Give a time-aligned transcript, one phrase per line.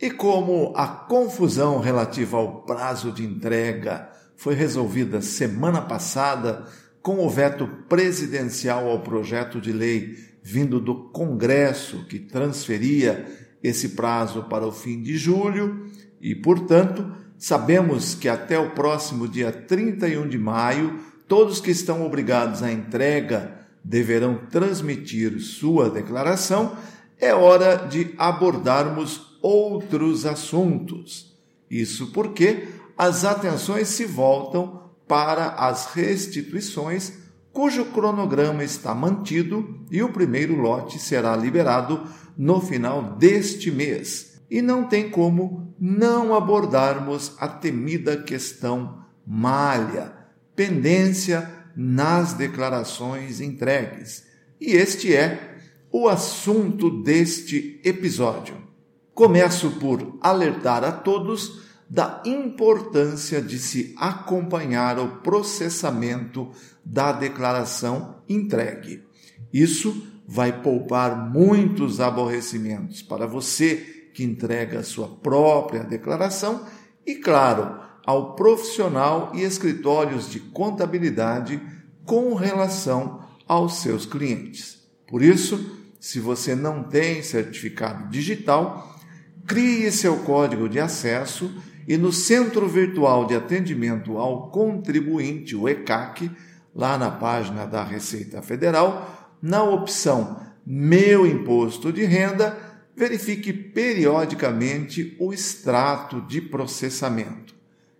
[0.00, 6.64] E como a confusão relativa ao prazo de entrega foi resolvida semana passada
[7.02, 13.26] com o veto presidencial ao projeto de lei vindo do Congresso que transferia
[13.62, 15.86] esse prazo para o fim de julho
[16.20, 22.62] e, portanto, sabemos que até o próximo dia 31 de maio, todos que estão obrigados
[22.62, 26.76] à entrega deverão transmitir sua declaração,
[27.20, 31.36] é hora de abordarmos outros assuntos.
[31.70, 37.12] Isso porque as atenções se voltam para as restituições,
[37.52, 42.02] cujo cronograma está mantido e o primeiro lote será liberado
[42.36, 44.40] no final deste mês.
[44.50, 50.12] E não tem como não abordarmos a temida questão malha,
[50.56, 54.24] pendência nas declarações entregues.
[54.60, 55.56] E este é
[55.92, 58.67] o assunto deste episódio.
[59.18, 66.52] Começo por alertar a todos da importância de se acompanhar o processamento
[66.84, 69.02] da declaração entregue.
[69.52, 76.64] Isso vai poupar muitos aborrecimentos para você que entrega a sua própria declaração
[77.04, 77.76] e, claro,
[78.06, 81.60] ao profissional e escritórios de contabilidade
[82.04, 84.78] com relação aos seus clientes.
[85.08, 88.94] Por isso, se você não tem certificado digital,
[89.48, 91.50] crie seu código de acesso
[91.88, 96.30] e no Centro Virtual de Atendimento ao Contribuinte, o ECAC,
[96.74, 102.58] lá na página da Receita Federal, na opção Meu Imposto de Renda,
[102.94, 107.54] verifique periodicamente o extrato de processamento.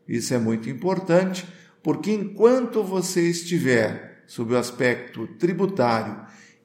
[0.06, 1.48] Isso é muito importante,
[1.82, 6.14] porque enquanto você estiver sob o aspecto tributário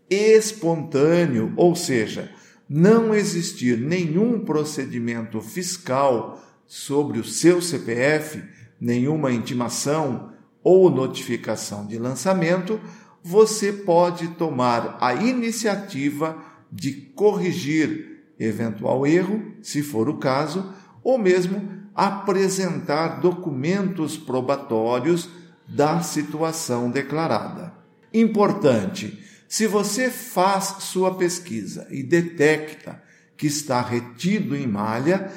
[0.09, 2.29] espontâneo, ou seja,
[2.69, 8.44] não existir nenhum procedimento fiscal sobre o seu CPF,
[8.79, 10.31] nenhuma intimação
[10.63, 12.79] ou notificação de lançamento,
[13.23, 16.38] você pode tomar a iniciativa
[16.72, 20.73] de corrigir eventual erro, se for o caso,
[21.03, 25.29] ou mesmo apresentar documentos probatórios
[25.68, 27.73] da situação declarada.
[28.13, 29.19] Importante,
[29.53, 33.00] se você faz sua pesquisa e detecta
[33.38, 35.31] que está retido em malha,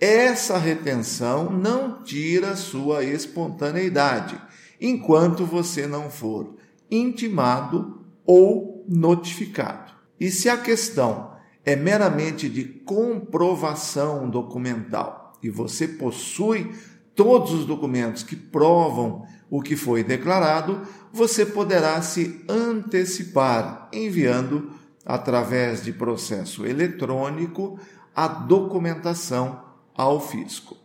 [0.00, 4.40] essa retenção não tira sua espontaneidade,
[4.80, 6.56] enquanto você não for
[6.90, 9.92] intimado ou notificado.
[10.18, 16.72] E se a questão é meramente de comprovação documental e você possui
[17.14, 20.82] todos os documentos que provam o que foi declarado,
[21.12, 24.70] você poderá se antecipar enviando,
[25.04, 27.78] através de processo eletrônico,
[28.14, 29.62] a documentação
[29.94, 30.76] ao fisco.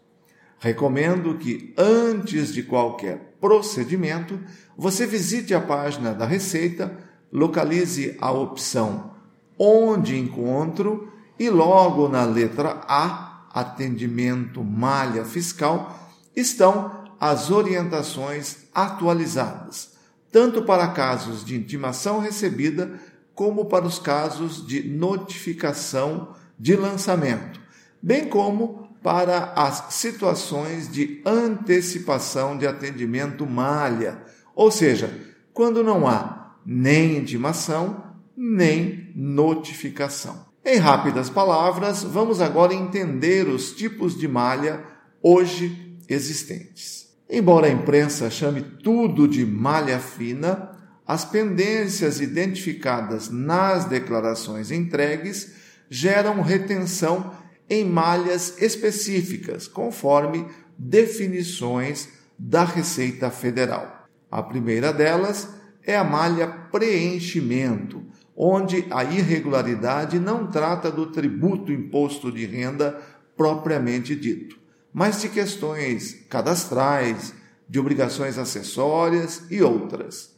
[0.59, 4.39] Recomendo que, antes de qualquer procedimento,
[4.77, 6.97] você visite a página da Receita,
[7.31, 9.11] localize a opção
[9.59, 19.93] Onde Encontro e logo na letra A, Atendimento Malha Fiscal, estão as orientações atualizadas
[20.33, 22.99] tanto para casos de intimação recebida,
[23.35, 27.61] como para os casos de notificação de lançamento,
[28.01, 34.23] bem como para as situações de antecipação de atendimento malha,
[34.55, 35.15] ou seja,
[35.53, 38.03] quando não há nem intimação,
[38.35, 40.47] nem notificação.
[40.65, 44.83] Em rápidas palavras, vamos agora entender os tipos de malha
[45.21, 47.02] hoje existentes.
[47.35, 50.69] Embora a imprensa chame tudo de malha fina,
[51.03, 55.55] as pendências identificadas nas declarações entregues
[55.89, 57.33] geram retenção
[57.67, 60.45] em malhas específicas, conforme
[60.77, 62.07] definições
[62.37, 64.07] da Receita Federal.
[64.29, 65.49] A primeira delas
[65.83, 68.03] é a malha preenchimento,
[68.37, 73.01] onde a irregularidade não trata do tributo imposto de renda
[73.35, 74.61] propriamente dito
[74.93, 77.33] mas de questões cadastrais,
[77.67, 80.35] de obrigações acessórias e outras.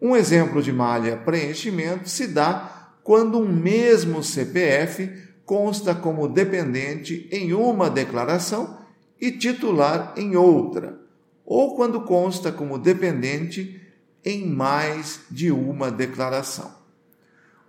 [0.00, 5.10] Um exemplo de malha preenchimento se dá quando um mesmo CPF
[5.44, 8.78] consta como dependente em uma declaração
[9.20, 11.00] e titular em outra,
[11.44, 13.80] ou quando consta como dependente
[14.24, 16.74] em mais de uma declaração.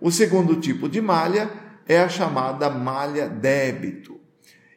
[0.00, 1.50] O segundo tipo de malha
[1.86, 4.20] é a chamada malha débito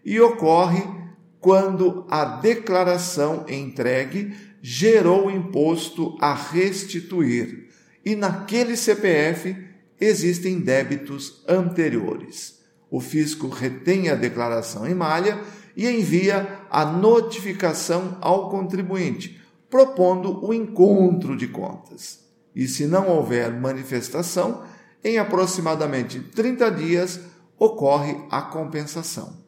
[0.05, 1.00] e ocorre
[1.41, 7.67] quando a declaração entregue gerou imposto a restituir
[8.05, 9.57] e naquele CPF
[9.99, 12.59] existem débitos anteriores.
[12.91, 15.41] O fisco retém a declaração em malha
[15.75, 22.19] e envia a notificação ao contribuinte, propondo o encontro de contas.
[22.55, 24.63] E se não houver manifestação,
[25.03, 27.19] em aproximadamente 30 dias
[27.57, 29.40] ocorre a compensação.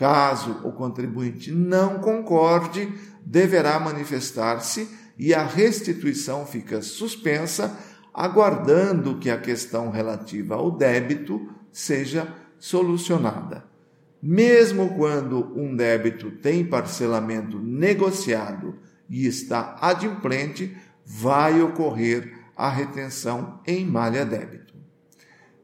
[0.00, 2.90] Caso o contribuinte não concorde,
[3.22, 4.88] deverá manifestar-se
[5.18, 7.78] e a restituição fica suspensa,
[8.14, 12.26] aguardando que a questão relativa ao débito seja
[12.58, 13.62] solucionada.
[14.22, 20.74] Mesmo quando um débito tem parcelamento negociado e está adimplente,
[21.04, 24.72] vai ocorrer a retenção em malha débito.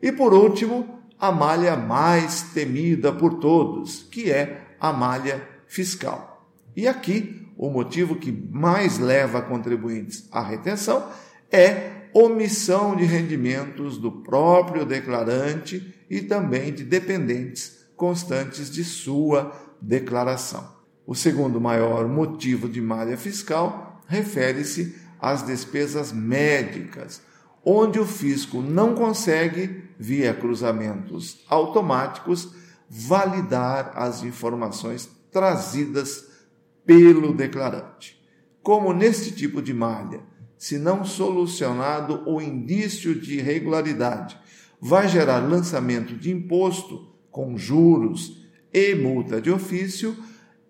[0.03, 6.51] E por último, a malha mais temida por todos, que é a malha fiscal.
[6.77, 11.09] E aqui, o motivo que mais leva contribuintes à retenção
[11.51, 20.77] é omissão de rendimentos do próprio declarante e também de dependentes constantes de sua declaração.
[21.07, 27.23] O segundo maior motivo de malha fiscal refere-se às despesas médicas,
[27.69, 32.55] onde o fisco não consegue, via cruzamentos automáticos,
[32.89, 36.29] validar as informações trazidas
[36.87, 38.25] pelo declarante.
[38.63, 40.21] Como neste tipo de malha,
[40.57, 44.39] se não solucionado o indício de irregularidade,
[44.81, 50.17] vai gerar lançamento de imposto com juros e multa de ofício,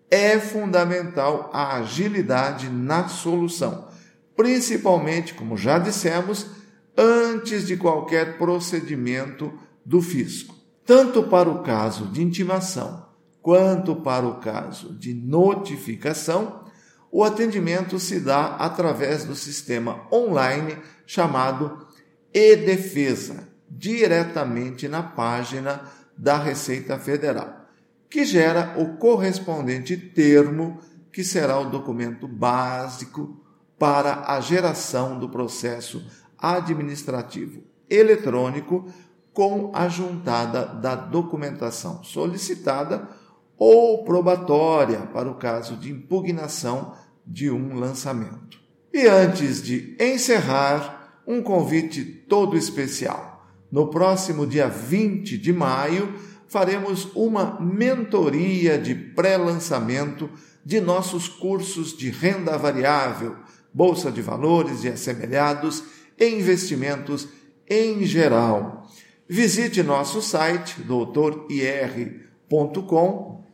[0.09, 3.87] é fundamental a agilidade na solução,
[4.35, 6.56] principalmente, como já dissemos,
[6.97, 9.53] antes de qualquer procedimento
[9.85, 10.55] do fisco.
[10.85, 13.05] Tanto para o caso de intimação
[13.41, 16.65] quanto para o caso de notificação,
[17.11, 21.87] o atendimento se dá através do sistema online chamado
[22.33, 25.81] e-Defesa, diretamente na página
[26.17, 27.67] da Receita Federal,
[28.09, 30.79] que gera o correspondente termo
[31.11, 33.41] que será o documento básico
[33.79, 36.05] para a geração do processo
[36.37, 38.85] administrativo eletrônico
[39.33, 43.07] com a juntada da documentação solicitada
[43.57, 46.93] ou probatória para o caso de impugnação
[47.25, 48.59] de um lançamento.
[48.93, 53.45] E antes de encerrar, um convite todo especial.
[53.71, 56.13] No próximo dia 20 de maio,
[56.47, 60.29] faremos uma mentoria de pré-lançamento
[60.63, 63.35] de nossos cursos de renda variável,
[63.73, 65.83] bolsa de valores e assemelhados
[66.17, 67.27] e investimentos
[67.69, 68.87] em geral.
[69.29, 71.45] Visite nosso site doutorir.com,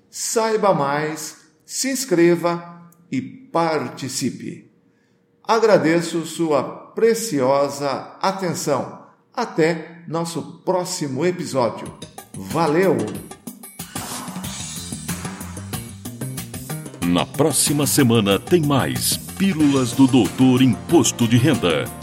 [0.10, 4.71] saiba mais, se inscreva e participe.
[5.44, 6.63] Agradeço sua
[6.94, 9.04] preciosa atenção.
[9.33, 11.88] Até nosso próximo episódio.
[12.33, 12.95] Valeu!
[17.07, 22.03] Na próxima semana tem mais Pílulas do Doutor Imposto de Renda.